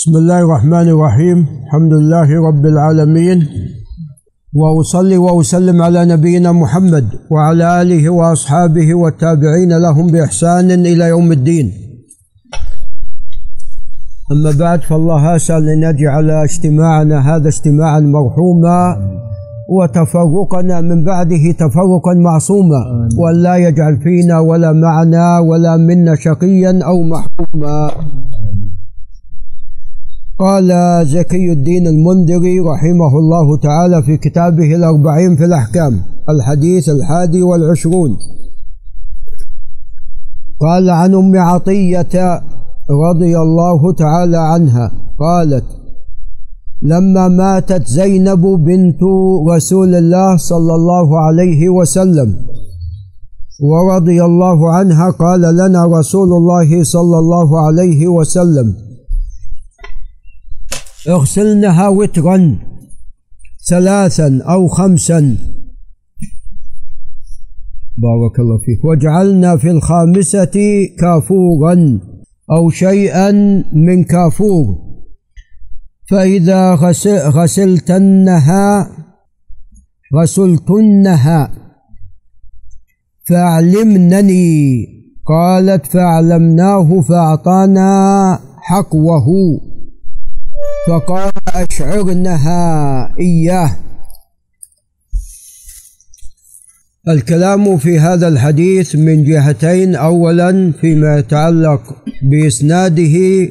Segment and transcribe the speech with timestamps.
[0.00, 3.46] بسم الله الرحمن الرحيم الحمد لله رب العالمين
[4.54, 11.72] واصلي واسلم على نبينا محمد وعلى اله واصحابه والتابعين لهم باحسان إلى يوم الدين
[14.32, 18.96] اما بعد فالله اسال ان يجعل اجتماعنا هذا اجتماعا مرحوما
[19.70, 27.02] وتفرقنا من بعده تفرقا معصوما وان لا يجعل فينا ولا معنا ولا منا شقيا أو
[27.02, 27.90] محروما
[30.40, 30.68] قال
[31.06, 38.16] زكي الدين المنذري رحمه الله تعالى في كتابه الأربعين في الأحكام الحديث الحادي والعشرون.
[40.60, 42.42] قال عن أم عطية
[43.10, 45.64] رضي الله تعالى عنها قالت
[46.82, 49.02] لما ماتت زينب بنت
[49.48, 52.36] رسول الله صلى الله عليه وسلم
[53.62, 58.89] ورضي الله عنها قال لنا رسول الله صلى الله عليه وسلم
[61.08, 62.56] اغسلنها وترا
[63.68, 65.36] ثلاثا أو خمسا.
[67.98, 68.84] بارك الله فيك.
[68.84, 72.00] واجعلنا في الخامسة كافورا
[72.50, 73.30] أو شيئا
[73.72, 74.78] من كافور.
[76.10, 76.74] فإذا
[77.28, 78.90] غسلتنها
[80.14, 81.50] غسلتنها.
[83.28, 84.86] فاعلمنني.
[85.26, 89.26] قالت فاعلمناه فأعطانا حقوه.
[90.86, 93.76] فقال أشعرنها إياه.
[97.08, 99.94] الكلام في هذا الحديث من جهتين.
[99.94, 103.48] أولا فيما يتعلق بإسناده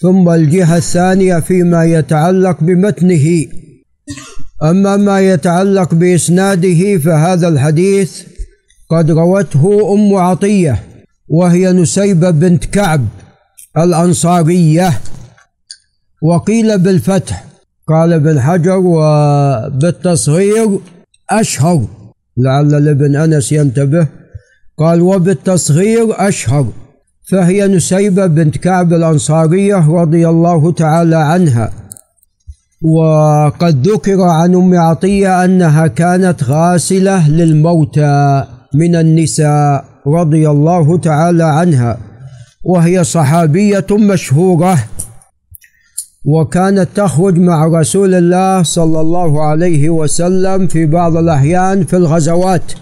[0.00, 3.46] ثم الجهة الثانية فيما يتعلق بمتنه.
[4.62, 8.22] أما ما يتعلق بإسناده فهذا الحديث
[8.90, 10.82] قد روته أم عطية
[11.28, 13.06] وهي نسيبة بنت كعب
[13.78, 15.00] الأنصارية.
[16.22, 17.44] وقيل بالفتح
[17.88, 20.78] قال ابن حجر وبالتصغير
[21.30, 21.86] أشهر.
[22.36, 24.06] لعل لابن أنس ينتبه
[24.78, 26.66] قال وبالتصغير أشهر.
[27.30, 31.72] فهي نسيبة بنت كعب الأنصارية رضي الله تعالى عنها.
[32.82, 41.98] وقد ذكر عن أم عطية أنها كانت غاسلة للموتى من النساء رضي الله تعالى عنها
[42.64, 44.78] وهي صحابية مشهورة.
[46.24, 52.72] وكانت تخرج مع رسول الله صلى الله عليه وسلم في بعض الأحيان في الغزوات.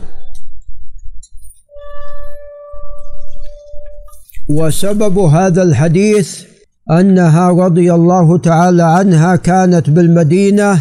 [4.51, 6.43] وسبب هذا الحديث
[6.91, 10.81] أنها رضي الله تعالى عنها كانت بالمدينة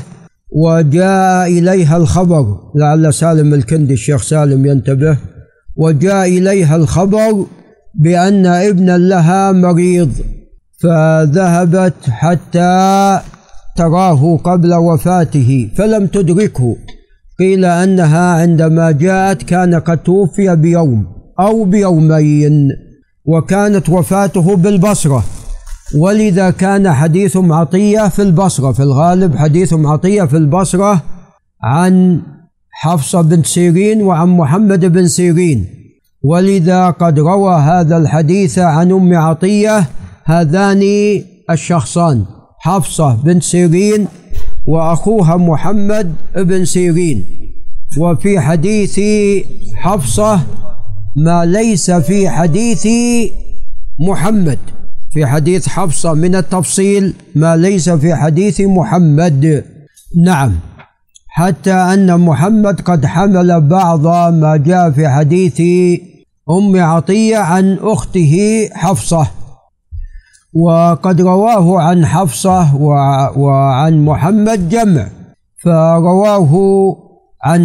[0.52, 5.18] وجاء إليها الخبر لعل سالم الكندي الشيخ سالم ينتبه
[5.76, 7.46] وجاء إليها الخبر
[7.96, 10.12] بأن ابنا لها مريض.
[10.84, 13.20] فذهبت حتى
[13.76, 16.76] تراه قبل وفاته فلم تدركه.
[17.40, 21.06] قيل أنها عندما جاءت كان قد توفي بيوم
[21.40, 22.70] أو بيومين
[23.26, 25.24] وكانت وفاته بالبصرة.
[25.98, 31.02] ولذا كان حديث عطية في البصرة في الغالب حديث عطية في البصرة
[31.64, 32.22] عن
[32.72, 35.66] حفصة بنت سيرين وعن محمد بن سيرين.
[36.24, 39.86] ولذا قد روى هذا الحديث عن أم عطية
[40.28, 40.84] هذان
[41.50, 42.26] الشخصان
[42.60, 44.08] حفصة بنت سيرين
[44.68, 47.26] وأخوها محمد بن سيرين.
[47.98, 49.00] وفي حديث
[49.76, 50.40] حفصة
[51.16, 52.88] ما ليس في حديث
[54.00, 54.60] محمد.
[55.14, 59.66] في حديث حفصة من التفصيل ما ليس في حديث محمد.
[60.16, 60.60] نعم.
[61.28, 65.62] حتى أن محمد قد حمل بعض ما جاء في حديث
[66.50, 69.37] أم عطية عن أخته حفصة.
[70.60, 72.76] وقد رواه عن حفصة
[73.38, 75.08] وعن محمد جمع.
[75.64, 76.54] فرواه
[77.44, 77.62] عن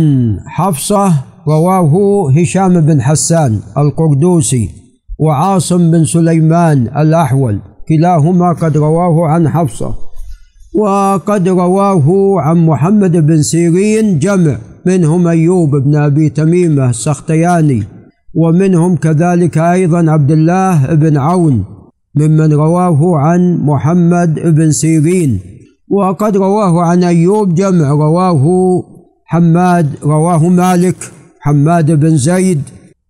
[0.47, 1.13] حفصة
[1.49, 1.93] رواه
[2.37, 4.71] هشام بن حسان القردوسي
[5.19, 7.59] وعاصم بن سليمان الأحول.
[7.89, 9.95] كلاهما قد رواه عن حفصة.
[10.75, 14.57] وقد رواه عن محمد بن سيرين جمع
[14.87, 17.85] منهم أيوب بن أبي تميمة السختياني
[18.35, 21.65] ومنهم كذلك أيضا عبد الله بن عون.
[22.15, 25.41] ممن رواه عن محمد بن سيرين.
[25.91, 28.45] وقد رواه عن أيوب جمع رواه
[29.25, 30.97] حماد رواه مالك
[31.41, 32.63] حماد بن زيد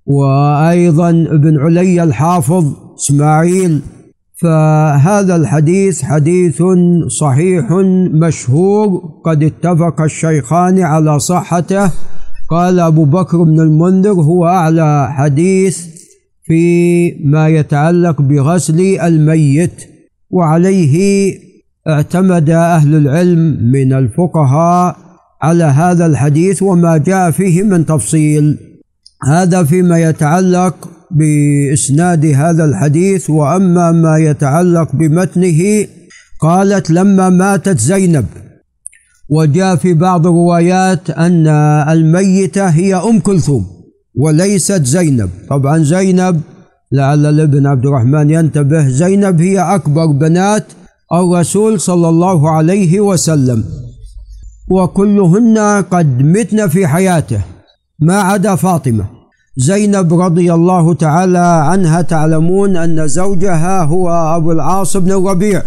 [0.07, 2.65] وأيضا ابن علي الحافظ
[2.99, 3.83] إسماعيل.
[4.35, 6.63] فهذا الحديث حديث
[7.21, 7.73] صحيح
[8.13, 9.03] مشهور.
[9.25, 11.91] قد اتفق الشيخان على صحته.
[12.51, 15.92] قال أبو بكر بن المنذر هو أعلى حديث
[16.53, 19.73] في ما يتعلق بغسل الميت
[20.31, 21.35] وعليه
[21.89, 24.97] اعتمد أهل العلم من الفقهاء
[25.43, 28.59] على هذا الحديث وما جاء فيه من تفصيل.
[29.29, 35.87] هذا فيما يتعلق بإسناد هذا الحديث وأما ما يتعلق بمتنه
[36.41, 38.27] قالت لما ماتت زينب.
[39.29, 41.47] وجاء في بعض الروايات أن
[41.89, 43.82] الميتة هي أم كلثوم.
[44.17, 45.31] وليست زينب.
[45.51, 46.41] طبعا زينب
[46.93, 50.67] لعل الابن عبد الرحمن ينتبه زينب هي أكبر بنات
[51.13, 53.65] الرسول صلى الله عليه وسلم.
[54.71, 55.59] وكلهن
[55.91, 57.41] قد متن في حياته
[57.99, 59.05] ما عدا فاطمة.
[59.57, 65.63] زينب رضي الله تعالى عنها تعلمون أن زوجها هو أبو العاص بن الربيع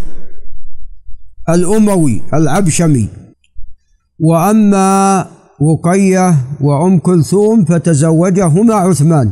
[1.50, 3.08] الأموي العبشمي.
[4.20, 5.26] وأما
[5.62, 9.32] رقية وأم كلثوم فتزوجهما عثمان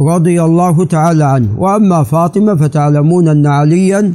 [0.00, 1.60] رضي الله تعالى عنه.
[1.60, 4.12] وأما فاطمة فتعلمون أن عليا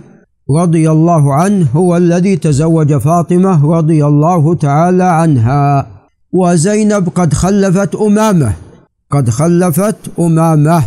[0.51, 5.87] رضي الله عنه هو الذي تزوج فاطمة رضي الله تعالى عنها.
[6.33, 8.53] وزينب قد خلفت أمامه
[9.11, 10.83] قد خلفت أمامه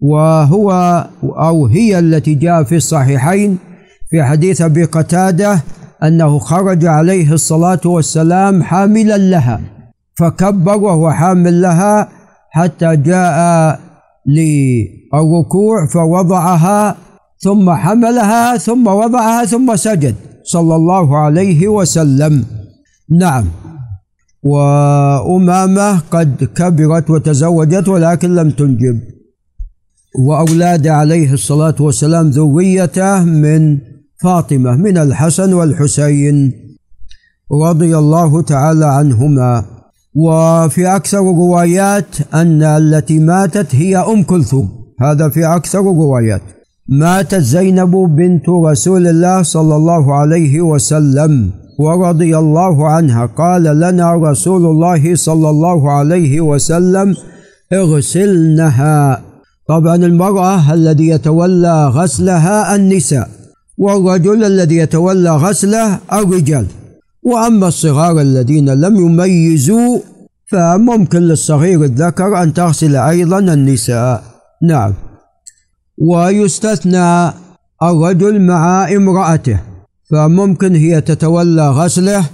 [0.00, 0.70] وهو
[1.22, 3.58] أو هي التي جاء في الصحيحين
[4.10, 5.60] في حديث أبي قتادة
[6.02, 9.60] أنه خرج عليه الصلاة والسلام حاملا لها.
[10.20, 12.08] فكبر وهو حامل لها
[12.50, 13.80] حتى جاء
[14.26, 16.96] للركوع فوضعها
[17.38, 20.14] ثم حملها ثم وضعها ثم سجد
[20.44, 22.44] صلى الله عليه وسلم.
[23.10, 23.44] نعم.
[24.42, 29.00] وأمامة قد كبرت وتزوجت ولكن لم تنجب.
[30.18, 33.78] وأولاد عليه الصلاة والسلام ذريته من
[34.22, 36.52] فاطمة من الحسن والحسين
[37.52, 39.79] رضي الله تعالى عنهما.
[40.14, 44.68] وفي أكثر الروايات أن التي ماتت هي أم كلثوم.
[45.00, 46.42] هذا في أكثر الروايات
[46.88, 53.26] ماتت زينب بنت رسول الله صلى الله عليه وسلم ورضي الله عنها.
[53.26, 57.16] قال لنا رسول الله صلى الله عليه وسلم
[57.72, 59.22] اغسلنها.
[59.68, 63.28] طبعا المرأة الذي يتولى غسلها النساء
[63.78, 66.66] والرجل الذي يتولى غسله الرجال.
[67.22, 69.98] وأما الصغار الذين لم يميزوا
[70.46, 74.22] فممكن للصغير الذكر أن تغسل أيضا النساء.
[74.62, 74.94] نعم.
[75.98, 77.32] ويستثنى
[77.82, 79.60] الرجل مع امرأته
[80.10, 82.24] فممكن هي تتولى غسله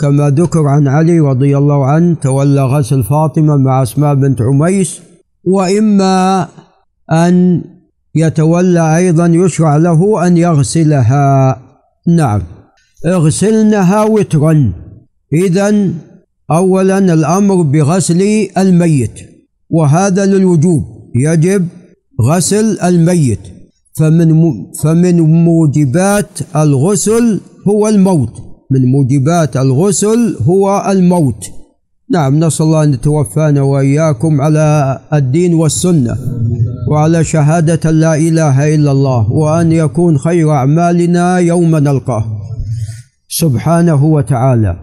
[0.00, 5.00] كما ذكر عن علي رضي الله عنه تولى غسل فاطمة مع أسماء بنت عميس.
[5.44, 6.48] وإما
[7.12, 7.64] أن
[8.14, 11.58] يتولى أيضا يشرع له أن يغسلها.
[12.08, 12.42] نعم.
[13.06, 14.72] اغسلنها وترا.
[15.32, 15.90] إذا
[16.50, 19.12] أولا الأمر بغسل الميت
[19.70, 20.84] وهذا للوجوب.
[21.14, 21.68] يجب
[22.22, 23.38] غسل الميت.
[23.98, 28.42] فمن فمن موجبات الغسل هو الموت.
[28.70, 31.50] من موجبات الغسل هو الموت.
[32.10, 36.16] نعم نسأل الله أن يتوفانا وإياكم على الدين والسنة
[36.90, 42.41] وعلى شهادة لا إله إلا الله وأن يكون خير أعمالنا يوم نلقاه.
[43.32, 44.76] سبحانه وتعالى.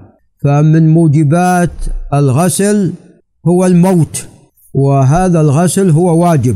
[0.43, 1.71] فمن موجبات
[2.13, 2.93] الغسل
[3.47, 4.27] هو الموت
[4.73, 6.55] وهذا الغسل هو واجب.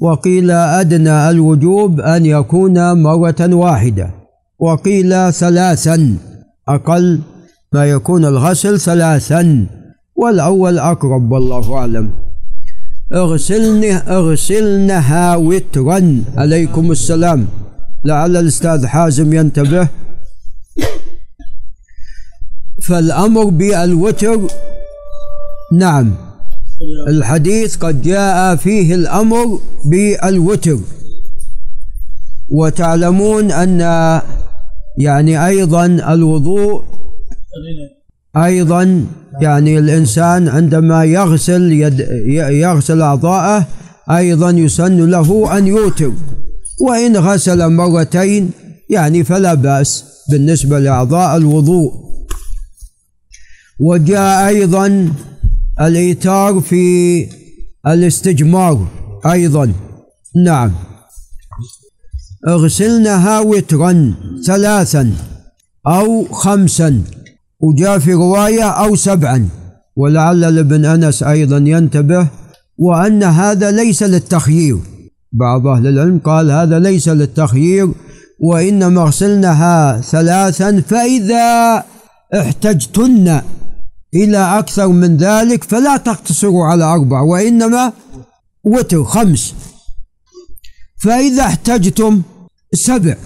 [0.00, 4.10] وقيل أدنى الوجوب أن يكون مرة واحدة.
[4.58, 6.16] وقيل ثلاثا
[6.68, 7.20] أقل
[7.72, 9.66] ما يكون الغسل ثلاثا.
[10.16, 12.10] والأول أقرب والله أعلم.
[13.14, 16.22] اغسلنه اغسلنها وترا.
[16.36, 17.46] عليكم السلام.
[18.04, 19.88] لعل الأستاذ حازم ينتبه
[22.86, 24.40] فالأمر بالوتر.
[25.72, 26.14] نعم.
[27.08, 30.78] الحديث قد جاء فيه الأمر بالوتر.
[32.48, 33.80] وتعلمون أن
[34.98, 36.84] يعني أيضا الوضوء
[38.36, 39.04] أيضا
[39.40, 42.00] يعني الإنسان عندما يغسل يد
[42.50, 43.66] يغسل أعضاءه
[44.10, 46.12] أيضا يسن له أن يوتر.
[46.80, 48.50] وإن غسل مرتين
[48.90, 52.11] يعني فلا بأس بالنسبة لأعضاء الوضوء.
[53.82, 55.12] وجاء أيضا
[55.80, 57.26] الإيتار في
[57.86, 58.86] الاستجمار
[59.26, 59.72] أيضا.
[60.44, 60.72] نعم.
[62.48, 64.14] اغسلنها وترا
[64.46, 65.12] ثلاثا
[65.86, 67.02] أو خمسا
[67.60, 69.48] وجاء في رواية أو سبعا.
[69.96, 72.28] ولعل ابن أنس أيضا ينتبه
[72.78, 74.78] وأن هذا ليس للتخيير.
[75.32, 77.88] بعض أهل العلم قال هذا ليس للتخيير
[78.40, 81.84] وإنما اغسلنها ثلاثا فإذا
[82.34, 83.42] احتجتن
[84.14, 87.92] إلى أكثر من ذلك فلا تقتصروا على أربع وإنما
[88.64, 89.54] وتر خمس.
[91.02, 92.22] فإذا احتجتم
[92.74, 93.16] سبع.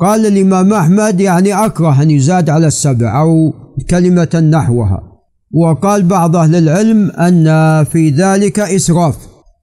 [0.00, 3.54] قال الإمام أحمد يعني أكره أن يزاد على السبع أو
[3.90, 5.02] كلمة نحوها.
[5.54, 7.44] وقال بعض أهل العلم أن
[7.84, 9.16] في ذلك إسراف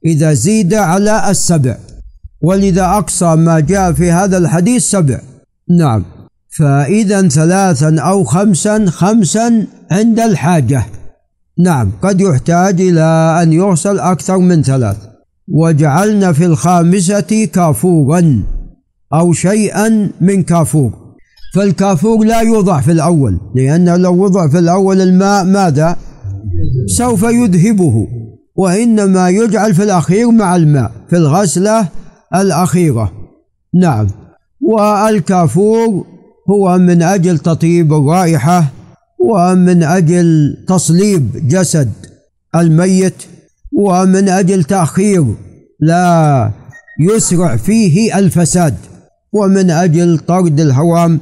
[0.06, 1.78] إذا زيد على السبع.
[2.42, 5.20] ولذا أقصى ما جاء في هذا الحديث سبع.
[5.70, 6.06] نعم.
[6.58, 10.86] فإذا ثلاثا أو خمسا خمسا عند الحاجة.
[11.60, 14.98] نعم قد يحتاج إلى أن يرسل أكثر من ثلاث.
[15.48, 18.44] وجعلنا في الخامسة كافورا
[19.14, 20.92] أو شيئا من كافور.
[21.56, 25.98] فالكافور لا يوضع في الأول لأنه لو وضع في الأول الماء ماذا؟
[26.88, 28.08] سوف يذهبه.
[28.56, 31.88] وإنما يجعل في الأخير مع الماء في الغسلة
[32.36, 33.12] الأخيرة.
[33.74, 34.08] نعم.
[34.62, 36.13] والكافور
[36.50, 38.66] هو من أجل تطيب الرائحة
[39.20, 41.92] ومن أجل تصليب جسد
[42.56, 43.24] الميت
[43.74, 45.26] ومن أجل تأخير
[45.80, 46.52] لا
[47.00, 48.76] يسرع فيه الفساد
[49.34, 51.20] ومن أجل طرد الهوام.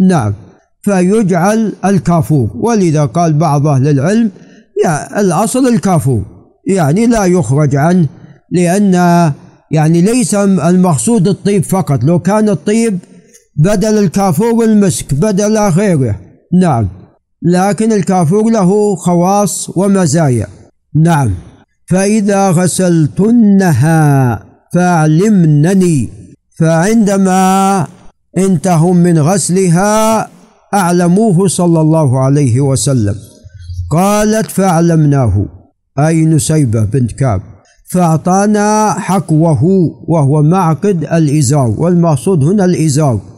[0.00, 0.34] نعم
[0.82, 2.50] فيجعل الكافور.
[2.54, 4.30] ولذا قال بعض أهل العلم
[4.84, 6.22] يا الأصل الكافور
[6.66, 8.06] يعني لا يخرج عنه
[8.50, 8.94] لأن
[9.70, 12.04] يعني ليس المقصود الطيب فقط.
[12.04, 12.98] لو كان الطيب
[13.56, 16.20] بدل الكافور المسك بدل غيره
[16.52, 16.88] نعم.
[17.42, 20.46] لكن الكافور له خواص ومزايا.
[20.94, 21.34] نعم.
[21.86, 24.42] فإذا غسلتنها
[24.72, 26.08] فاعلمنني.
[26.58, 27.86] فعندما
[28.38, 30.28] انتهوا من غسلها
[30.74, 33.14] أعلموه صلى الله عليه وسلم.
[33.90, 35.46] قالت فاعلمناه.
[35.98, 37.42] أي نسيبة بنت كعب.
[37.90, 39.64] فأعطانا حقوه
[40.08, 43.33] وهو معقد الإزار والمقصود هنا الإزار.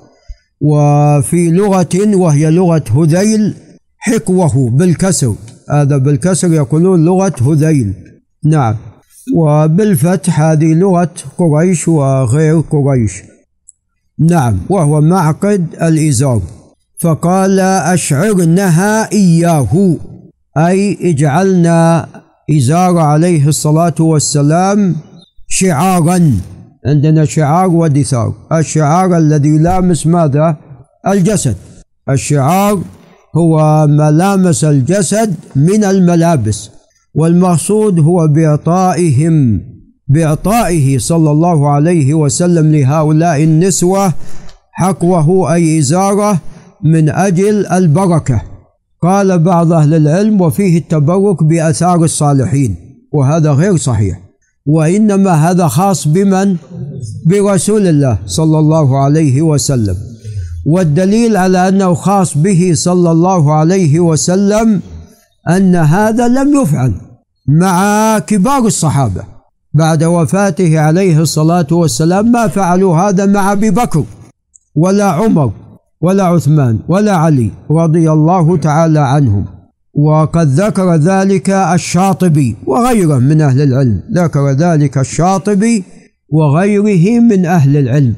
[0.61, 3.55] وفي لغة وهي لغة هذيل
[3.99, 5.35] حقوه بالكسر
[5.71, 7.95] هذا بالكسر يقولون لغة هذيل.
[8.45, 8.77] نعم.
[9.35, 13.23] وبالفتح هذه لغة قريش وغير قريش.
[14.19, 14.59] نعم.
[14.69, 16.43] وهو معقد الإزار.
[17.01, 19.97] فقال أشعرنها إياه.
[20.57, 22.09] أي اجعلنا
[22.51, 24.97] إزار عليه الصلاة والسلام
[25.49, 26.33] شعارا.
[26.87, 30.57] عندنا شعار ودثار الشعار الذي يلامس ماذا؟
[31.07, 31.57] الجسد.
[32.09, 32.79] الشعار
[33.37, 36.71] هو ملامس الجسد من الملابس
[37.15, 39.61] والمقصود هو بإعطائهم
[40.09, 44.13] بإعطائه صلى الله عليه وسلم لهؤلاء النسوة
[44.73, 46.41] حقوه أي إزارة
[46.85, 48.43] من أجل البركة.
[49.03, 52.77] قال بعض أهل العلم وفيه التبرك بأثار الصالحين.
[53.13, 54.26] وهذا غير صحيح.
[54.67, 56.57] وإنما هذا خاص بمن؟
[57.27, 59.97] برسول الله صلى الله عليه وسلم.
[60.67, 64.81] والدليل على أنه خاص به صلى الله عليه وسلم
[65.49, 66.93] أن هذا لم يفعل
[67.49, 69.23] مع كبار الصحابة.
[69.75, 74.05] بعد وفاته عليه الصلاة والسلام ما فعلوا هذا مع أبي بكر
[74.77, 75.53] ولا عمر
[76.01, 79.56] ولا عثمان ولا علي رضي الله تعالى عنهم.
[79.99, 84.03] وقد ذكر ذلك الشاطبي وغيره من أهل العلم.
[84.15, 85.85] ذكر ذلك الشاطبي
[86.29, 88.15] وغيره من أهل العلم.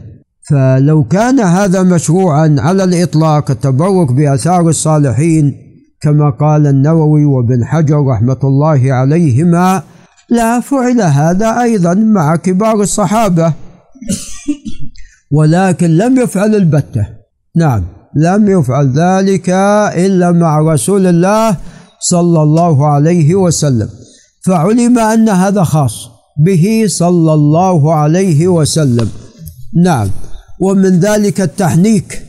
[0.50, 5.54] فلو كان هذا مشروعا على الإطلاق التبرك بآثار الصالحين
[6.00, 9.82] كما قال النووي وابن حجر رحمة الله عليهما
[10.30, 13.52] لا فعل هذا أيضا مع كبار الصحابة.
[15.30, 17.06] ولكن لم يفعل البتة.
[17.56, 17.97] نعم.
[18.18, 19.48] لم يفعل ذلك
[19.96, 21.56] إلا مع رسول الله
[22.00, 23.88] صلى الله عليه وسلم.
[24.46, 26.08] فعلم أن هذا خاص
[26.46, 29.08] به صلى الله عليه وسلم.
[29.84, 30.08] نعم.
[30.60, 32.22] ومن ذلك التحنيك.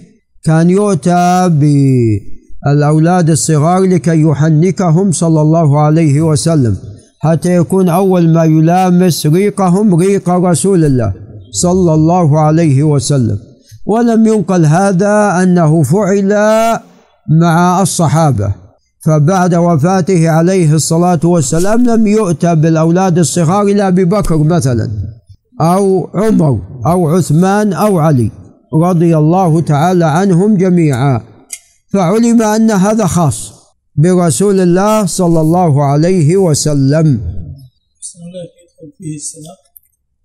[0.44, 6.78] كان يؤتى بالأولاد الصغار لكي يحنكهم صلى الله عليه وسلم
[7.20, 11.14] حتى يكون أول ما يلامس ريقهم ريق رسول الله
[11.52, 13.49] صلى الله عليه وسلم.
[13.90, 16.32] ولم ينقل هذا أنه فعل
[17.42, 18.54] مع الصحابة.
[19.06, 24.92] فبعد وفاته عليه الصلاة والسلام لم يؤتى بالأولاد الصغار إلى أبي بكر مثلا
[25.62, 28.32] أو عمر أو عثمان أو علي
[28.74, 31.22] رضي الله تعالى عنهم جميعا.
[31.94, 33.52] فعلم أن هذا خاص
[33.96, 37.22] برسول الله صلى الله عليه وسلم.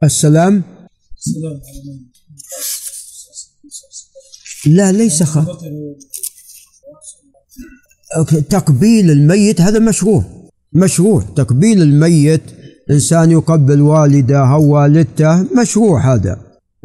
[0.03, 0.63] السلام
[1.19, 1.65] السلام.
[4.67, 5.47] لا ليس خاص
[8.51, 10.25] تقبيل الميت هذا مشروع.
[10.73, 11.23] مشروع.
[11.37, 12.43] تقبيل الميت
[12.91, 16.41] إنسان يقبل والده أو والدته مشروع هذا.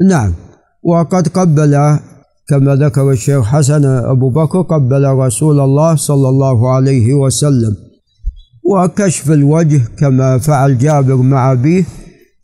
[0.07, 0.33] نعم.
[0.83, 1.99] وقد قبل
[2.47, 7.75] كما ذكر الشيخ حسن أبو بكر قبل رسول الله صلى الله عليه وسلم.
[8.63, 11.85] وكشف الوجه كما فعل جابر مع أبيه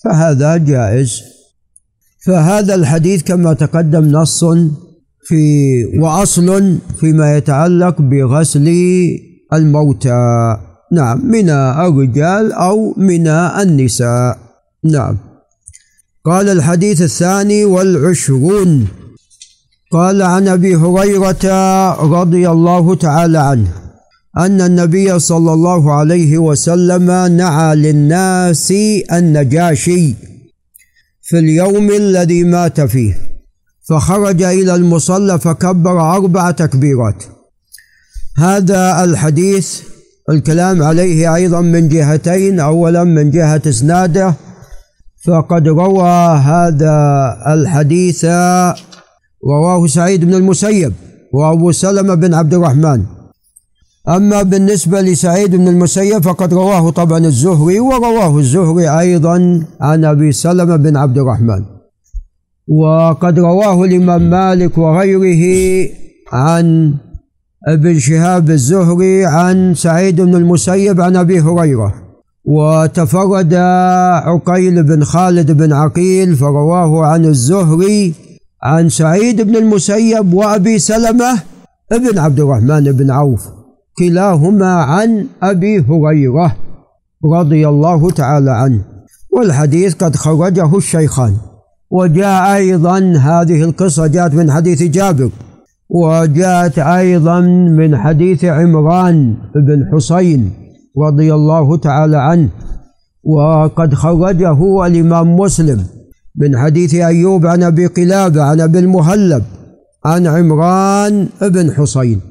[0.04, 1.22] فهذا جائز.
[2.26, 4.44] فهذا الحديث كما تقدم نص
[5.26, 8.68] في وأصل فيما يتعلق بغسل
[9.54, 10.58] الموتى.
[10.92, 14.38] نعم من الرجال أو من النساء.
[14.84, 15.18] نعم.
[16.26, 18.88] قال الحديث الثاني والعشرون.
[19.92, 21.46] قال عن أبي هريرة
[22.22, 23.68] رضي الله تعالى عنه
[24.38, 28.74] أن النبي صلى الله عليه وسلم نعى للناس
[29.12, 30.14] النجاشي
[31.22, 33.35] في اليوم الذي مات فيه.
[33.90, 37.24] فخرج إلى المصلى فكبر أربع تكبيرات.
[38.38, 39.82] هذا الحديث
[40.30, 44.34] الكلام عليه أيضا من جهتين اولا من جهة إسناده.
[45.26, 46.96] فقد روى هذا
[47.48, 48.26] الحديث
[49.46, 50.94] رواه سعيد بن المسيب
[51.34, 53.04] وأبو سلمة بن عبد الرحمن.
[54.10, 60.76] أما بالنسبة لسعيد بن المسيب فقد رواه طبعا الزهري ورواه الزهري أيضا عن أبي سلمة
[60.76, 61.75] بن عبد الرحمن.
[62.68, 65.90] وقد رواه الإمام مالك وغيره
[66.32, 66.94] عن
[67.68, 71.94] ابن شهاب الزهري عن سعيد بن المسيب عن أبي هريرة.
[72.46, 73.54] وتفرد
[74.24, 78.14] عقيل بن خالد بن عقيل فرواه عن الزهري
[78.64, 81.42] عن سعيد بن المسيب وأبي سلمة
[81.92, 83.48] ابن عبد الرحمن بن عوف
[83.98, 86.56] كلاهما عن أبي هريرة
[87.26, 88.82] رضي الله تعالى عنه.
[89.32, 91.34] والحديث قد خرجه الشيخان.
[91.92, 95.30] وجاء أيضا هذه القصة جاءت من حديث جابر
[95.90, 97.40] وجاءت أيضا
[97.80, 100.54] من حديث عمران بن حسين
[100.98, 102.50] رضي الله تعالى عنه
[103.24, 105.86] وقد خرجه الإمام مسلم
[106.36, 109.44] من حديث أيوب عن أبي قلابة عن أبي المهلب
[110.06, 112.22] عن عمران بن حسين.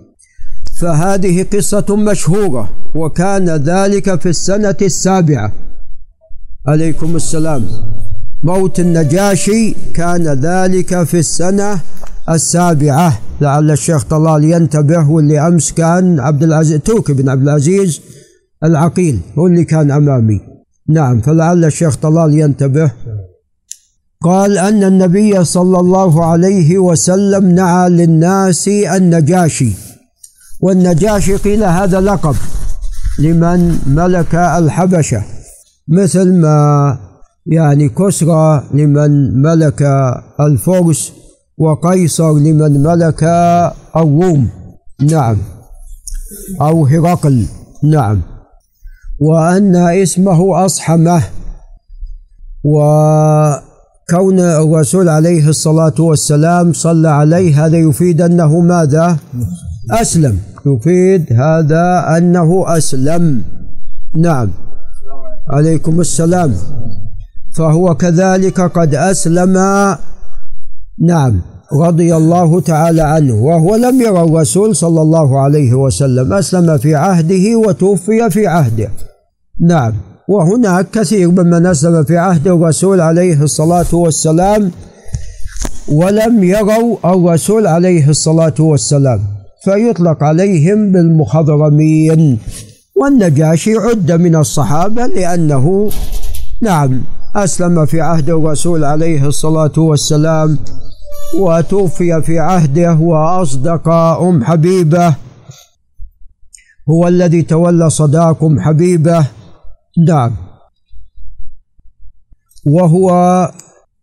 [0.81, 5.53] فهذه قصة مشهورة وكان ذلك في السنة السابعة.
[6.67, 7.65] عليكم السلام.
[8.45, 11.81] موت النجاشي كان ذلك في السنة
[12.29, 13.19] السابعة.
[13.41, 18.01] لعل الشيخ طلال ينتبه واللي أمس كان عبد العزيز توكي بن عبد العزيز
[18.65, 20.41] العقيل هو اللي كان أمامي.
[20.89, 22.91] نعم فلعل الشيخ طلال ينتبه.
[24.23, 29.73] قال أن النبي صلى الله عليه وسلم نعى للناس النجاشي.
[30.61, 32.37] والنجاشي قيل هذا لقب
[33.19, 35.23] لمن ملك الحبشة
[35.89, 36.99] مثل ما
[37.47, 39.83] يعني كسرى لمن ملك
[40.41, 41.13] الفرس
[41.59, 43.23] وقيصر لمن ملك
[43.97, 44.49] الروم.
[45.03, 45.37] نعم.
[46.61, 47.47] أو هرقل.
[47.83, 48.21] نعم.
[49.21, 51.23] وأن اسمه أصحمه.
[52.65, 59.17] وكون الرسول عليه الصلاة والسلام صلى عليه هذا يفيد أنه ماذا؟
[59.91, 60.39] أسلم.
[60.67, 63.43] يفيد هذا أنه أسلم.
[64.19, 64.51] نعم.
[65.51, 66.55] عليكم السلام.
[67.57, 69.53] فهو كذلك قد أسلم.
[70.99, 71.41] نعم
[71.73, 73.35] رضي الله تعالى عنه.
[73.35, 76.33] وهو لم يرى الرسول صلى الله عليه وسلم.
[76.33, 78.91] أسلم في عهده وتوفي في عهده.
[79.61, 79.93] نعم
[80.29, 84.71] وهناك كثير ممن أسلم في عهد الرسول عليه الصلاة والسلام
[85.89, 89.21] ولم يروا الرسول عليه الصلاة والسلام
[89.65, 92.39] فيطلق عليهم بالمخضرمين
[92.97, 95.91] والنجاشي عد من الصحابة لأنه
[96.63, 97.01] نعم
[97.37, 100.59] أسلم في عهد الرسول عليه الصلاة والسلام
[101.39, 105.15] وتوفي في عهده وأصدق أم حبيبة.
[106.89, 109.27] هو الذي تولى صداق أم حبيبة.
[110.09, 110.37] نعم.
[112.67, 113.11] وهو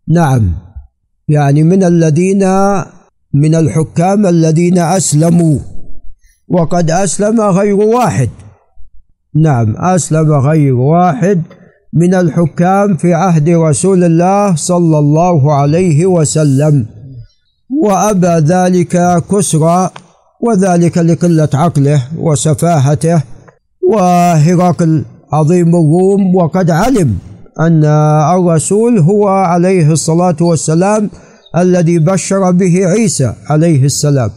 [0.08, 0.54] نعم.
[1.28, 2.44] يعني من الذين
[3.32, 5.58] من الحكام الذين أسلموا.
[6.48, 8.30] وقد أسلم غير واحد.
[9.34, 11.42] نعم أسلم غير واحد.
[11.94, 16.86] من الحكام في عهد رسول الله صلى الله عليه وسلم.
[17.82, 19.90] وأبى ذلك كسرى
[20.40, 23.22] وذلك لقلة عقله وسفاهته
[23.90, 26.36] وهرقل عظيم الروم.
[26.36, 27.18] وقد علم
[27.60, 31.10] أن الرسول هو عليه الصلاة والسلام
[31.56, 34.30] الذي بشر به عيسى عليه السلام.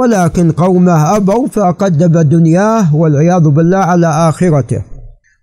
[0.00, 4.95] ولكن قومه أبوا فقدم دنياه والعياذ بالله على آخرته.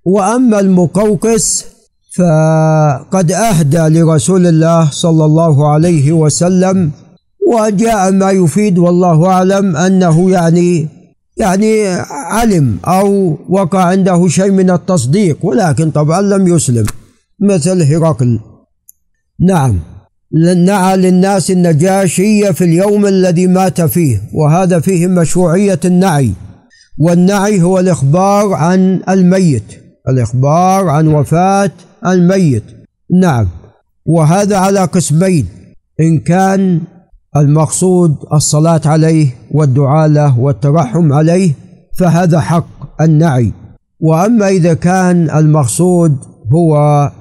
[0.05, 1.65] وأما المقوقس
[2.17, 6.91] فقد أهدى لرسول الله صلى الله عليه وسلم
[7.51, 10.87] وجاء ما يفيد والله أعلم أنه يعني
[11.37, 16.85] يعني علم أو وقع عنده شيء من التصديق ولكن طبعا لم يسلم
[17.39, 18.39] مثل هرقل.
[19.39, 19.79] نعم
[20.65, 26.31] نعى للناس النجاشية في اليوم الذي مات فيه وهذا فيه مشروعية النعي
[26.99, 29.82] والنعي هو الإخبار عن الميت.
[30.09, 31.71] الإخبار عن وفاة
[32.07, 32.63] الميت.
[33.11, 33.47] نعم
[34.05, 35.47] وهذا على قسمين
[35.99, 36.81] إن كان
[37.35, 41.51] المقصود الصلاة عليه والدعاء له والترحم عليه
[41.97, 43.51] فهذا حق النعي.
[43.99, 46.17] وأما إذا كان المقصود
[46.53, 47.11] هو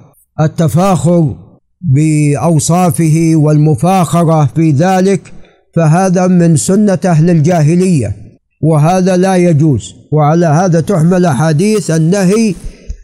[0.40, 1.34] التفاخر
[1.80, 5.32] بأوصافه والمفاخرة في ذلك
[5.74, 8.21] فهذا من سنة أهل الجاهلية.
[8.62, 9.94] وهذا لا يجوز.
[10.12, 12.55] وعلى هذا تحمل احاديث النهي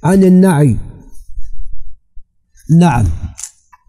[0.04, 0.76] عن النعي.
[2.78, 3.04] نعم.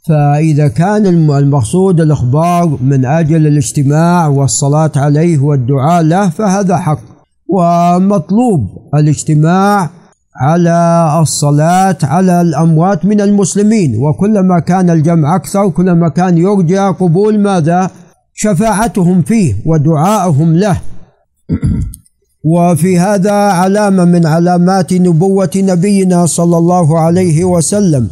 [0.07, 6.99] فإذا كان المقصود الإخبار من أجل الاجتماع والصلاة عليه والدعاء له فهذا حق.
[7.49, 9.89] ومطلوب الاجتماع
[10.35, 13.95] على الصلاة على الأموات من المسلمين.
[13.95, 17.89] وكلما كان الجمع أكثر كلما كان يرجى قبول ماذا؟
[18.33, 20.81] شفاعتهم فيه ودعائهم له.
[22.43, 28.07] وفي هذا علامة من علامات نبوة نبينا صلى الله عليه وسلم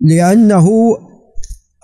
[0.00, 0.68] لأنه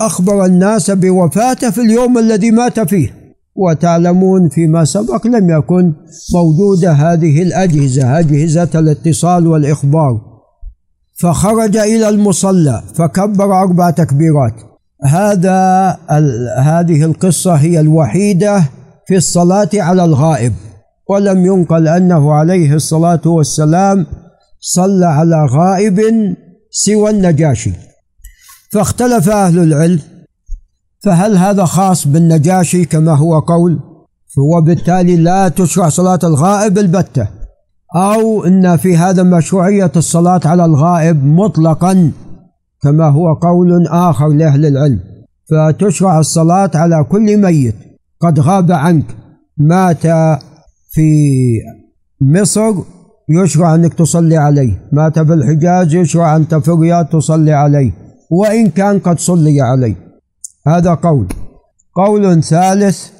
[0.00, 3.24] أخبر الناس بوفاته في اليوم الذي مات فيه.
[3.56, 5.92] وتعلمون فيما سبق لم يكن
[6.34, 10.20] موجودة هذه الأجهزة أجهزة الاتصال والإخبار.
[11.20, 14.54] فخرج إلى المصلى فكبر أربع تكبيرات.
[15.04, 15.88] هذا
[16.58, 18.64] هذه القصة هي الوحيدة
[19.08, 20.52] في الصلاة على الغائب.
[21.08, 24.06] ولم ينقل أنه عليه الصلاة والسلام
[24.60, 26.00] صلى على غائب
[26.70, 27.72] سوى النجاشي.
[28.72, 30.00] فاختلف أهل العلم
[31.04, 33.80] فهل هذا خاص بالنجاشي كما هو قول؟
[34.38, 37.28] وبالتالي لا تشرع صلاة الغائب البتة
[37.96, 42.12] أو أن في هذا مشروعية الصلاة على الغائب مطلقا
[42.82, 45.00] كما هو قول آخر لأهل العلم.
[45.50, 47.74] فتشرع الصلاة على كل ميت.
[48.24, 49.04] قد غاب عنك.
[49.56, 50.06] مات
[50.90, 51.10] في
[52.20, 52.72] مصر
[53.28, 54.88] يشرع أنك تصلي عليه.
[54.92, 57.92] مات في الحجاز يشرع أنت في الرياض تصلي عليه.
[58.30, 59.96] وإن كان قد صلي عليه.
[60.66, 61.26] هذا قول.
[61.94, 63.10] قول ثالث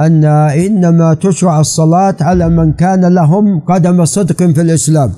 [0.00, 5.12] أن إنما تشرع الصلاة على من كان لهم قدم صدق في الإسلام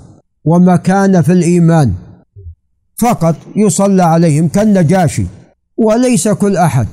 [0.45, 1.93] ومكان في الإيمان.
[2.97, 5.27] فقط يصلى عليهم كالنجاشي
[5.77, 6.87] وليس كل أحد.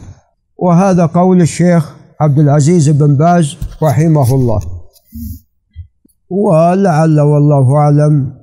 [0.58, 4.62] وهذا قول الشيخ عبد العزيز بن باز رحمه الله.
[6.29, 8.33] ولعل والله أعلم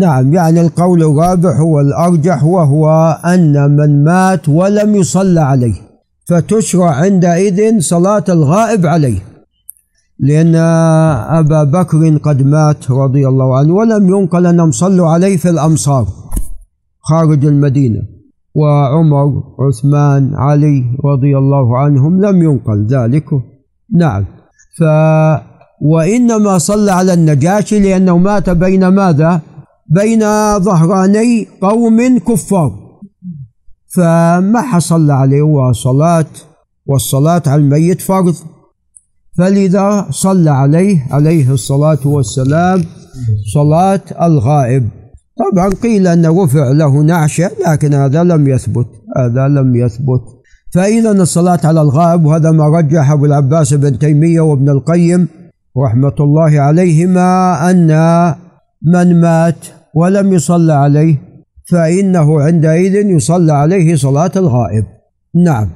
[0.00, 5.74] نعم يعني القول الرابع هو الأرجح وهو أن من مات ولم يصلى عليه
[6.28, 9.18] فتشرع عندئذ صلاة الغائب عليه
[10.18, 10.54] لأن
[11.40, 16.06] أبا بكر قد مات رضي الله عنه ولم ينقل أنهم صلوا عليه في الأمصار
[17.00, 18.15] خارج المدينة.
[18.56, 23.24] وعمر عثمان علي رضي الله عنهم لم ينقل ذلك.
[23.94, 24.24] نعم.
[24.78, 24.82] ف
[25.80, 29.40] وإنما صلى على النجاشي لأنه مات بين ماذا؟
[29.88, 30.20] بين
[30.58, 32.72] ظهراني قوم كفار.
[33.94, 36.26] فما صلى عليه وصلاة
[36.86, 38.34] والصلاة على الميت فرض.
[39.38, 42.84] فلذا صلى عليه عليه الصلاة والسلام
[43.54, 44.88] صلاة الغائب.
[45.38, 50.22] طبعا قيل أن رفع له نعشة لكن هذا لم يثبت هذا لم يثبت.
[50.74, 55.28] فإذا الصلاة على الغائب وهذا ما رجح أبو العباس بن تيمية وابن القيم
[55.78, 57.90] رحمة الله عليهما أن
[58.82, 61.16] من مات ولم يصلى عليه
[61.70, 64.84] فإنه عندئذ يصلى عليه صلاة الغائب.
[65.34, 65.68] نعم.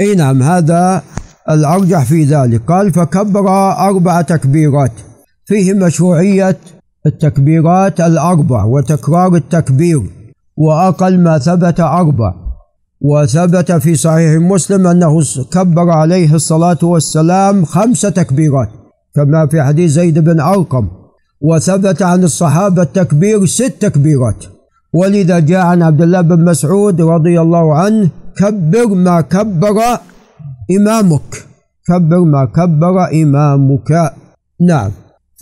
[0.00, 1.02] أي نعم هذا
[1.50, 2.60] الأرجح في ذلك.
[2.66, 4.92] قال فكبر أربع تكبيرات
[5.44, 6.56] فيه مشروعية
[7.06, 10.02] التكبيرات الأربع وتكرار التكبير
[10.56, 12.34] وأقل ما ثبت أربع.
[13.00, 15.20] وثبت في صحيح مسلم أنه
[15.52, 18.68] كبر عليه الصلاة والسلام خمس تكبيرات
[19.14, 20.88] كما في حديث زيد بن أرقم.
[21.40, 24.44] وثبت عن الصحابة التكبير ست تكبيرات.
[24.94, 29.98] ولذا جاء عن عبد الله بن مسعود رضي الله عنه كبر ما كبر
[30.70, 31.46] إمامك
[31.88, 34.12] كبر ما كبر إمامك.
[34.60, 34.90] نعم.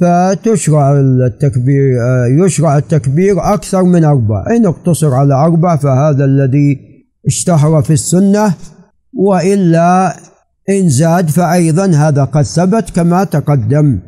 [0.01, 0.93] فتشرع
[1.27, 1.93] التكبير
[2.45, 6.79] يشرع التكبير أكثر من أربع إن اقتصر على أربع فهذا الذي
[7.27, 8.55] اشتهر في السنة
[9.15, 10.17] وإلا
[10.71, 14.01] إن زاد فأيضا هذا قد ثبت كما تقدم.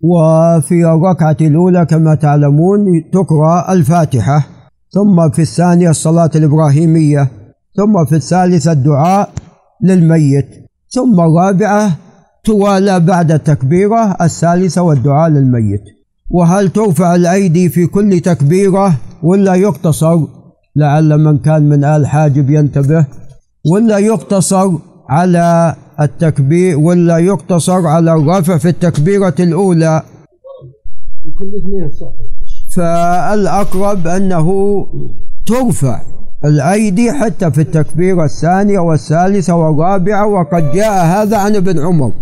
[0.00, 2.80] وفي الركعة الأولى كما تعلمون
[3.12, 4.46] تقرأ الفاتحة
[4.90, 7.30] ثم في الثانية الصلاة الإبراهيمية
[7.76, 9.32] ثم في الثالثة الدعاء
[9.82, 10.48] للميت
[10.88, 11.96] ثم الرابعة
[12.44, 15.82] توالى بعد التكبيرة الثالثة والدعاء للميت.
[16.30, 20.18] وهل ترفع الأيدي في كل تكبيرة ولا يقتصر؟
[20.76, 23.06] لعل من كان من آل حاجب ينتبه.
[23.72, 24.70] ولا يقتصر
[25.08, 30.02] على التكبير ولا يقتصر على الرفع في التكبيرة الأولى.
[32.76, 34.46] فالأقرب أنه
[35.46, 36.00] ترفع
[36.44, 40.26] الأيدي حتى في التكبيرة الثانية والثالثة والرابعة.
[40.26, 42.12] وقد جاء هذا عن ابن عمر.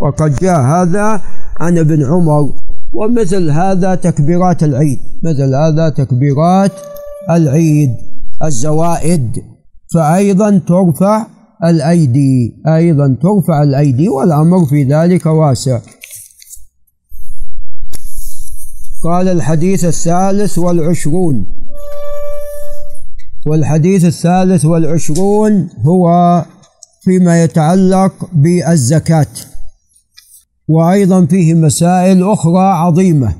[0.00, 1.20] وقد جاء هذا
[1.60, 2.52] عن ابن عمر
[2.94, 4.98] ومثل هذا تكبيرات العيد.
[5.22, 6.72] مثل هذا تكبيرات
[7.30, 7.96] العيد
[8.44, 9.42] الزوائد.
[9.94, 11.26] فأيضا ترفع
[11.64, 15.80] الأيدي أيضا ترفع الأيدي والأمر في ذلك واسع.
[19.04, 21.46] قال الحديث الثالث والعشرون.
[23.46, 26.44] والحديث الثالث والعشرون هو
[27.04, 29.55] فيما يتعلق بالزكاة.
[30.68, 33.32] وأيضا فيه مسائل أخرى عظيمة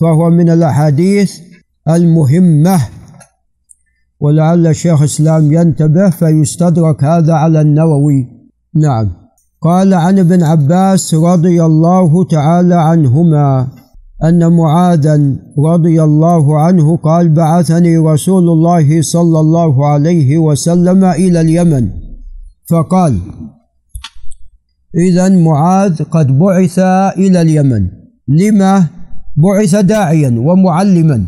[0.00, 1.32] فهو من الأحاديث
[1.88, 2.80] المهمة.
[4.20, 8.26] ولعل الشيخ الإسلام ينتبه فيستدرك هذا على النووي.
[8.74, 9.10] نعم.
[9.62, 13.68] قال عن ابن عباس رضي الله تعالى عنهما
[14.24, 21.90] أن معاذا رضي الله عنه قال بعثني رسول الله صلى الله عليه وسلم إلى اليمن.
[22.70, 23.18] فقال
[24.98, 26.78] إذا معاذ قد بعث
[27.18, 27.88] إلى اليمن.
[28.28, 28.86] لما
[29.36, 31.26] بعث داعيا ومعلما.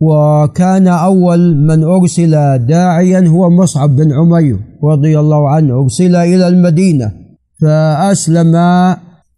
[0.00, 5.82] وكان أول من أرسل داعيا هو مصعب بن عمير رضي الله عنه.
[5.82, 7.12] أرسل إلى المدينة
[7.60, 8.56] فأسلم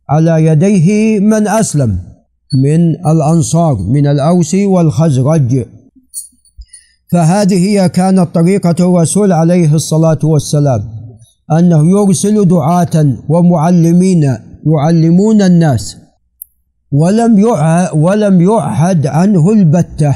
[0.08, 1.98] على يديه من أسلم
[2.64, 5.64] من الأنصار من الأوس والخزرج.
[7.12, 11.01] فهذه هي كانت طريقة الرسول عليه الصلاة والسلام.
[11.58, 14.22] أنه يرسل دعاة ومعلمين
[14.66, 15.96] يعلمون الناس.
[16.92, 17.44] ولم
[17.94, 20.14] ولم يعهد عنه البتة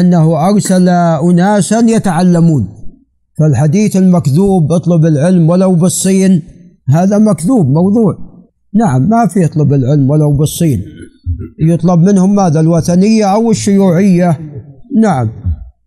[0.00, 0.88] أنه أرسل
[1.28, 2.68] أناسا يتعلمون.
[3.38, 6.42] فالحديث المكذوب اطلب العلم ولو بالصين.
[6.88, 8.18] هذا مكذوب موضوع.
[8.74, 10.82] نعم ما في اطلب العلم ولو بالصين.
[11.60, 14.38] يطلب منهم ماذا الوثنية أو الشيوعية؟
[15.02, 15.30] نعم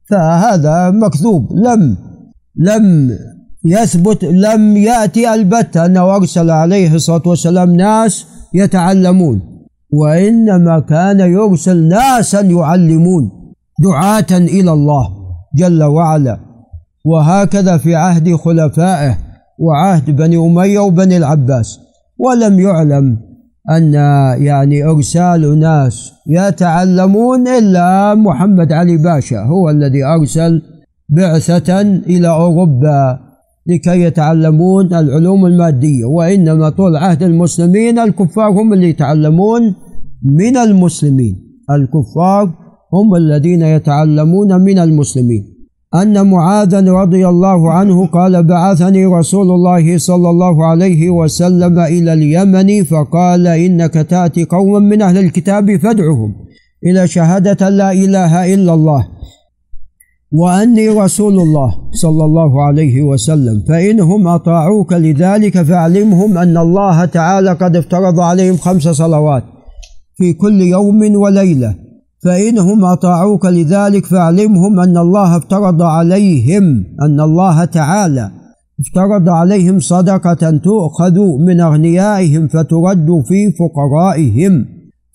[0.09, 1.53] فهذا مكذوب.
[1.53, 1.97] لم
[2.55, 3.09] لم
[3.67, 9.41] يثبت لم يأتي البتة أنه أرسل عليه الصلاة والسلام ناس يتعلمون
[9.93, 13.31] وإنما كان يرسل ناسا يعلمون
[13.79, 15.09] دعاة إلى الله
[15.55, 16.39] جل وعلا.
[17.05, 19.17] وهكذا في عهد خلفائه
[19.59, 21.79] وعهد بني أمية وبني العباس.
[22.17, 23.17] ولم يعلم
[23.71, 23.93] أن
[24.43, 30.61] يعني إرسال ناس يتعلمون إلا محمد علي باشا هو الذي أرسل
[31.09, 33.26] بعثة إلى أوروبا.
[33.67, 39.75] لكي يتعلمون العلوم المادية وإنما طول عهد المسلمين الكفار هم اللي يتعلمون
[40.23, 41.35] من المسلمين.
[41.71, 42.53] الكفار
[42.93, 45.57] هم الذين يتعلمون من المسلمين.
[45.95, 52.83] أن معاذا رضي الله عنه قال بعثني رسول الله صلى الله عليه وسلم إلى اليمن
[52.83, 56.35] فقال إنك تأتي قوما من أهل الكتاب فادعهم
[56.85, 59.07] إلى شهادة لا إله إلا الله
[60.33, 67.75] وأني رسول الله صلى الله عليه وسلم فإنهم أطاعوك لذلك فاعلمهم أن الله تعالى قد
[67.75, 69.43] افترض عليهم خمس صلوات
[70.17, 71.75] في كل يوم وليلة
[72.23, 76.63] فإنهم أطاعوك لذلك فاعلمهم أن الله افترض عليهم
[77.01, 78.31] أن الله تعالى
[78.79, 84.65] افترض عليهم صدقة تؤخذ من أغنيائهم فترد في فقرائهم.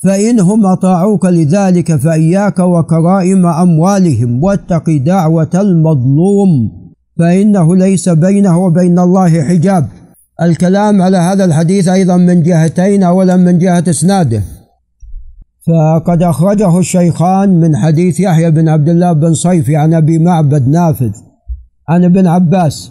[0.02, 6.82] فإنهم أطاعوك لذلك فإياك وكرائم أموالهم واتق دعوة المظلوم.
[7.18, 9.88] فإنه ليس بينه وبين الله حجاب.
[10.42, 14.42] الكلام على هذا الحديث أيضا من جهتين أولا من جهة إسناده.
[15.66, 21.12] فقد أخرجه الشيخان من حديث يحيى بن عبد الله بن صيفي عن أبي معبد نافذ
[21.88, 22.90] عن ابن عباس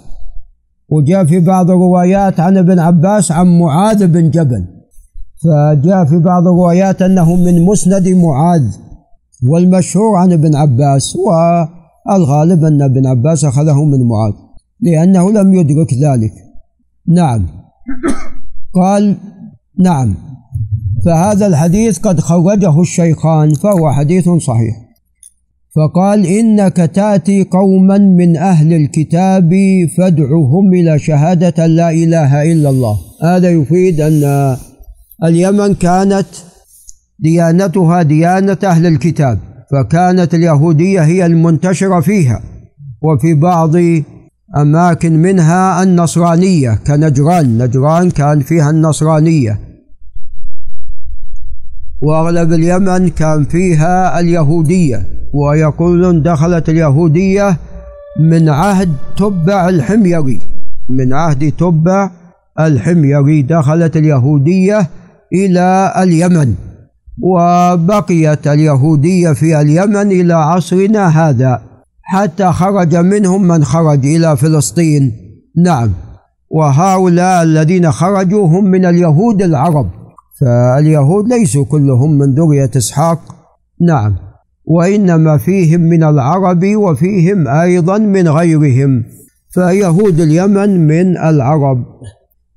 [0.89, 4.80] وجاء في بعض الروايات عن ابن عباس عن معاذ بن جبل.
[5.43, 8.63] فجاء في بعض الروايات أنه من مسند معاذ
[9.47, 14.33] والمشهور عن ابن عباس والغالب أن ابن عباس أخذه من معاذ
[14.81, 16.33] لأنه لم يدرك ذلك.
[17.07, 17.47] نعم.
[18.73, 19.17] قال
[19.79, 20.15] نعم.
[21.05, 24.75] فهذا الحديث قد خرجه الشيخان فهو حديث صحيح.
[25.75, 29.53] فقال إنك تأتي قوما من أهل الكتاب
[29.97, 32.97] فادعهم إلى شهادة لا إله إلا الله.
[33.23, 34.57] هذا يفيد أن
[35.23, 36.27] اليمن كانت
[37.19, 39.39] ديانتها ديانة أهل الكتاب
[39.71, 42.41] فكانت اليهودية هي المنتشرة فيها.
[43.01, 43.75] وفي بعض
[44.57, 49.59] أماكن منها النصرانية كنجران نجران كان فيها النصرانية.
[52.01, 57.57] وأغلب اليمن كان فيها اليهودية ويقولون دخلت اليهودية
[58.19, 60.39] من عهد تبع الحميري.
[60.89, 62.11] من عهد تبع
[62.59, 64.89] الحميري دخلت اليهودية
[65.33, 66.53] إلى اليمن
[67.21, 71.61] وبقيت اليهودية في اليمن إلى عصرنا هذا
[72.01, 75.11] حتى خرج منهم من خرج إلى فلسطين.
[75.57, 75.91] نعم.
[76.49, 79.89] وهؤلاء الذين خرجوا هم من اليهود العرب
[80.41, 83.19] فاليهود ليسوا كلهم من ذرية إسحاق.
[83.81, 84.15] نعم.
[84.65, 89.03] وإنما فيهم من العرب وفيهم أيضا من غيرهم
[89.49, 91.85] فيهود اليمن من العرب.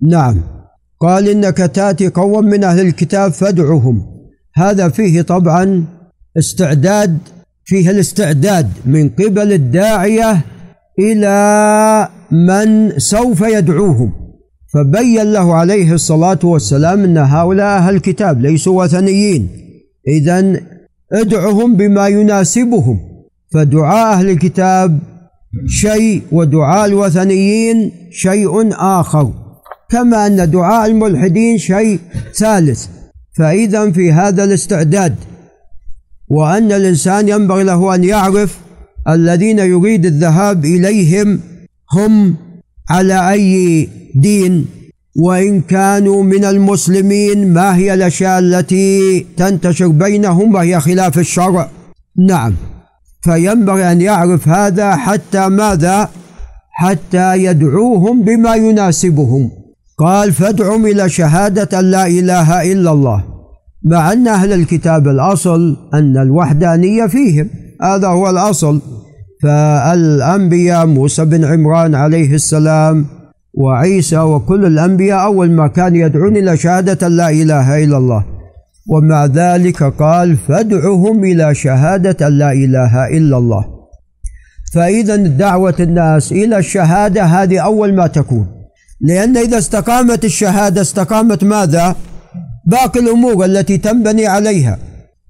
[0.03, 0.54] نعم.
[1.01, 4.07] قال إنك تأتي قوم من أهل الكتاب فادعهم
[4.55, 5.85] هذا فيه طبعا
[6.39, 7.19] استعداد
[7.65, 10.41] فيه الاستعداد من قبل الداعية
[10.99, 14.13] إلى من سوف يدعوهم.
[14.75, 19.49] فبين له عليه الصلاة والسلام أن هؤلاء أهل الكتاب ليسوا وثنيين.
[20.09, 20.61] إذا
[21.13, 23.01] ادعهم بما يناسبهم.
[23.53, 24.99] فدعاء أهل الكتاب
[25.67, 29.33] شيء ودعاء الوثنيين شيء آخر.
[29.91, 32.01] كما أن دعاء الملحدين شيء
[32.35, 32.87] ثالث
[33.37, 35.15] فإذا في هذا الاستعداد
[36.29, 38.59] وأن الإنسان ينبغي له أن يعرف
[39.09, 41.41] الذين يريد الذهاب إليهم
[41.93, 42.37] هم
[42.91, 44.67] على أي دين
[45.17, 51.71] وإن كانوا من المسلمين ما هي الأشياء التي تنتشر بينهم وهي خلاف الشرع.
[52.19, 52.55] نعم.
[53.23, 56.11] فينبغي أن يعرف هذا حتى ماذا؟
[56.71, 59.51] حتى يدعوهم بما يناسبهم.
[60.05, 63.25] قال فادعهم إلى شهادة أن لا إله إلا الله.
[63.85, 67.51] مع أن أهل الكتاب الأصل أن الوحدانية فيهم.
[67.83, 68.81] هذا هو الأصل.
[69.43, 73.07] فالأنبياء موسى بن عمران عليه السلام
[73.55, 78.25] وعيسى وكل الأنبياء أول ما كان يدعون إلى شهادة لا إله إلا الله.
[78.89, 83.65] ومع ذلك قال فادعهم إلى شهادة لا إله إلا الله.
[84.75, 88.64] فإذا دعوة الناس إلى الشهادة هذه أول ما تكون.
[89.01, 91.97] لأن إذا استقامت الشهادة استقامت ماذا؟
[92.67, 94.79] باقي الأمور التي تنبني عليها.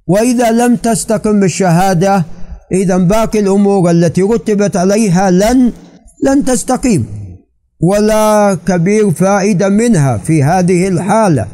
[0.07, 2.25] وإذا لم تستقم الشهادة
[2.73, 5.73] إذا باقي الأمور التي رتبت عليها لن
[6.25, 7.07] لن تستقيم.
[7.81, 11.47] ولا كبير فائدة منها في هذه الحالة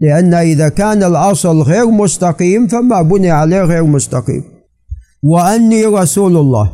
[0.00, 4.44] لأن إذا كان الأصل غير مستقيم فما بني عليه غير مستقيم.
[5.22, 6.72] وأني رسول الله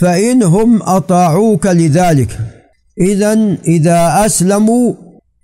[0.00, 2.57] فإنهم أطاعوك لذلك.
[3.00, 4.92] إذا إذا أسلموا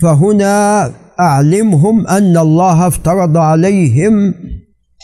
[0.03, 0.91] فهنا
[1.21, 4.35] أعلمهم أن الله افترض عليهم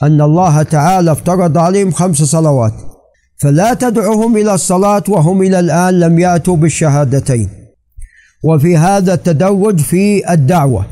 [0.02, 2.72] أن الله تعالى افترض عليهم خمس صلوات.
[3.42, 7.48] فلا تدعهم إلى الصلاة وهم إلى الآن لم يأتوا بالشهادتين.
[8.44, 10.86] وفي هذا التدرج في الدعوة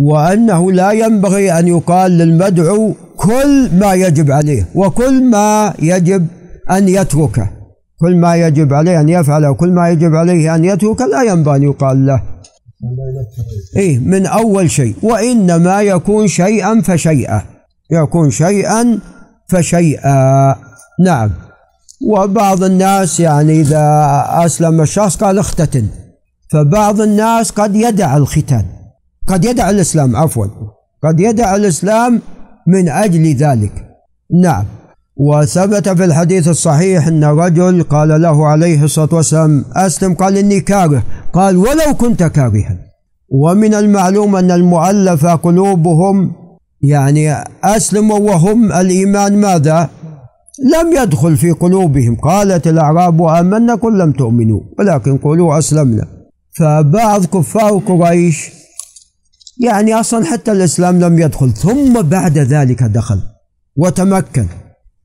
[0.00, 6.26] وأنه لا ينبغي أن يقال للمدعو كل ما يجب عليه وكل ما يجب
[6.70, 7.59] أن يتركه.
[8.00, 11.62] كل ما يجب عليه أن يفعله وكل ما يجب عليه أن يتركه لا ينبغي أن
[11.62, 12.22] يقال له.
[13.76, 14.94] إيه من أول شيء.
[15.02, 17.42] وإنما يكون شيئا فشيئا.
[17.90, 18.98] يكون شيئا
[19.48, 20.56] فشيئا.
[21.04, 21.30] نعم.
[22.06, 25.86] وبعض الناس يعني إذا أسلم الشخص قال اختتن.
[26.50, 28.64] فبعض الناس قد يدع الختان.
[29.28, 30.46] قد يدع الإسلام عفوا.
[31.04, 32.22] قد يدع الإسلام
[32.66, 33.72] من أجل ذلك.
[34.42, 34.64] نعم.
[35.20, 41.02] وثبت في الحديث الصحيح أن رجل قال له عليه الصلاة والسلام أسلم قال إني كاره.
[41.32, 42.78] قال ولو كنت كارها.
[43.28, 46.32] ومن المعلوم أن المؤلفة قلوبهم
[46.82, 49.90] يعني أسلموا وهم الإيمان ماذا؟
[50.74, 52.14] لم يدخل في قلوبهم.
[52.14, 56.06] قالت الأعراب آمنا قل لم تؤمنوا ولكن قولوا أسلمنا.
[56.58, 58.50] فبعض كفار قريش
[59.60, 63.20] يعني أصلا حتى الإسلام لم يدخل ثم بعد ذلك دخل
[63.76, 64.46] وتمكن.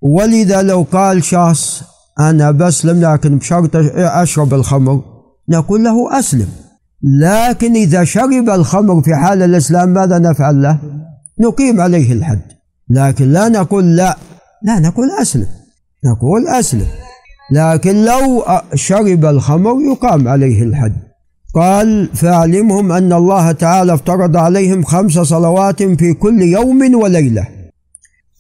[0.02, 1.84] ولذا لو قال شخص
[2.20, 5.02] أنا بسلم لكن بشرط أشرب الخمر.
[5.50, 6.48] نقول له أسلم.
[7.22, 10.80] لكن إذا شرب الخمر في حال الإسلام ماذا نفعل له؟
[11.40, 12.42] نقيم عليه الحد.
[12.90, 14.18] لكن لا نقول لا
[14.64, 15.48] لا نقول أسلم.
[16.06, 16.88] نقول أسلم.
[17.52, 18.44] لكن لو
[18.76, 20.96] شرب الخمر يقام عليه الحد.
[21.56, 27.48] قال فاعلمهم أن الله تعالى افترض عليهم خمس صلوات في كل يوم وليلة.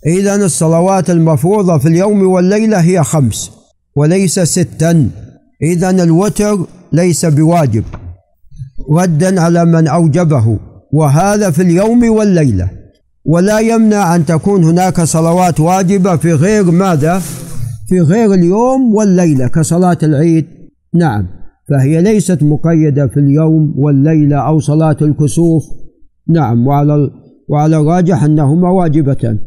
[0.05, 3.51] إذا الصلوات المفروضة في اليوم والليلة هي خمس
[3.95, 5.09] وليس ستا.
[5.61, 7.83] إذا الوتر ليس بواجب.
[8.91, 10.59] ردا على من أوجبه.
[10.93, 12.69] وهذا في اليوم والليلة.
[13.25, 17.21] ولا يمنع أن تكون هناك صلوات واجبة في غير ماذا؟
[17.89, 20.45] في غير اليوم والليلة كصلاة العيد.
[20.93, 21.27] نعم.
[21.69, 25.63] فهي ليست مقيدة في اليوم والليلة أو صلاة الكسوف.
[26.27, 26.67] نعم.
[26.67, 27.09] وعلى
[27.49, 29.39] وعلى الراجح أنهما واجبتان.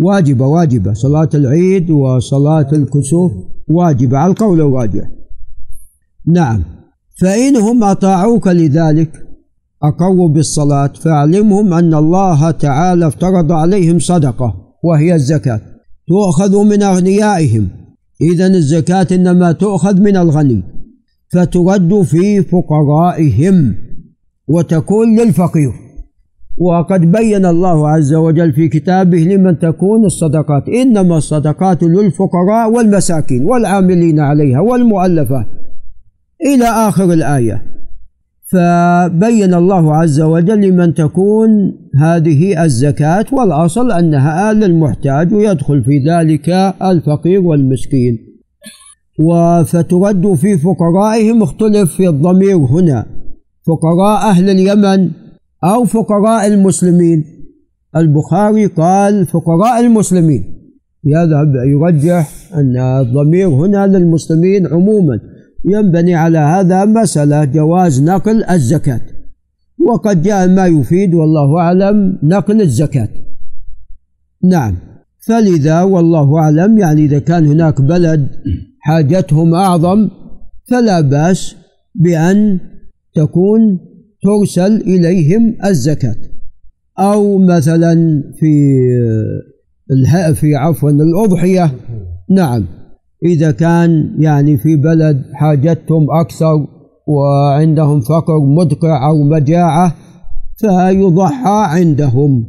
[0.00, 0.92] واجبة واجبة.
[0.92, 3.32] صلاة العيد وصلاة الكسوف
[3.68, 5.10] واجبة على القول الراجح
[6.26, 6.64] نعم.
[7.20, 9.28] فإنهم أطاعوك لذلك
[9.82, 15.60] أقروا بالصلاة فاعلمهم أن الله تعالى افترض عليهم صدقة وهي الزكاة.
[16.08, 17.68] تؤخذ من أغنيائهم.
[18.20, 20.62] إذا الزكاة إنما تؤخذ من الغني.
[21.32, 23.74] فترد في فقرائهم
[24.48, 25.87] وتكون للفقير.
[26.60, 30.68] وقد بين الله عز وجل في كتابه لمن تكون الصدقات.
[30.68, 35.46] إنما الصدقات للفقراء والمساكين والعاملين عليها والمؤلفة.
[36.46, 37.62] إلى آخر الآية.
[38.52, 41.48] فبين الله عز وجل لمن تكون
[42.00, 46.48] هذه الزكاة والأصل أنها للمحتاج ويدخل في ذلك
[46.82, 48.18] الفقير والمسكين.
[49.20, 53.06] وفترد في فقرائهم اختلف في الضمير هنا.
[53.66, 55.10] فقراء أهل اليمن
[55.64, 57.24] أو فقراء المسلمين.
[57.96, 60.44] البخاري قال فقراء المسلمين.
[61.04, 65.20] يذهب يرجح أن الضمير هنا للمسلمين عموما
[65.64, 69.00] ينبني على هذا مسألة جواز نقل الزكاة.
[69.78, 73.08] وقد جاء ما يفيد والله أعلم نقل الزكاة.
[74.44, 74.76] نعم.
[75.18, 78.28] فلذا والله أعلم يعني إذا كان هناك بلد
[78.80, 80.08] حاجتهم أعظم
[80.70, 81.56] فلا بأس
[81.94, 82.60] بأن
[83.14, 83.78] تكون
[84.22, 86.16] ترسل إليهم الزكاة.
[86.98, 88.78] أو مثلا في
[90.34, 91.70] في عفوا الأضحية.
[92.30, 92.64] نعم.
[93.24, 96.66] إذا كان يعني في بلد حاجتهم أكثر
[97.06, 99.94] وعندهم فقر مدقع أو مجاعة
[100.56, 102.46] فيضحى عندهم.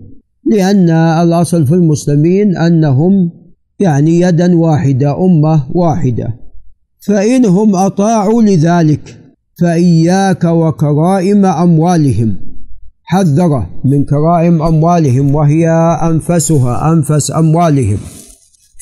[0.51, 3.31] لأن الأصل في المسلمين أنهم
[3.79, 6.35] يعني يدا واحدة أمة واحدة.
[7.07, 9.18] فإنهم أطاعوا لذلك
[9.61, 12.35] فإياك وكرائم أموالهم.
[13.03, 15.69] حذر من كرائم أموالهم وهي
[16.01, 17.97] أنفسها أنفس أموالهم.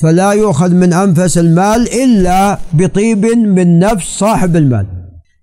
[0.00, 4.86] فلا يؤخذ من أنفس المال إلا بطيب من نفس صاحب المال.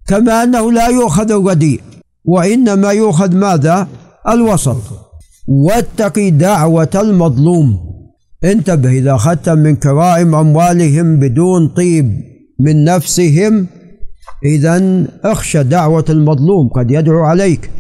[0.08, 1.82] كما أنه لا يؤخذ الرديء
[2.26, 3.88] وإنما يؤخذ ماذا؟
[4.30, 4.82] الوسط.
[5.48, 7.80] واتقي دعوة المظلوم.
[8.44, 12.22] انتبه إذا أخذت من كرائم أموالهم بدون طيب
[12.60, 13.68] من نفسهم
[14.46, 17.72] إذا اخشى دعوة المظلوم قد يدعو عليك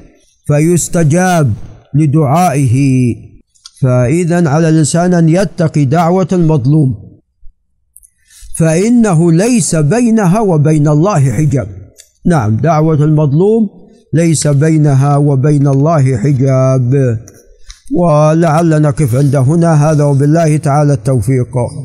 [0.48, 1.54] فيستجاب
[1.94, 3.16] لدعائه.
[3.82, 6.96] فإذا على الإنسان أن يتقي دعوة المظلوم.
[8.58, 11.68] فإنه ليس بينها وبين الله حجاب.
[12.26, 13.70] نعم دعوة المظلوم
[14.14, 17.20] ليس بينها وبين الله حجاب.
[17.96, 19.92] ولعل نقف عند هنا.
[19.92, 21.56] هذا وبالله تعالى التوفيق.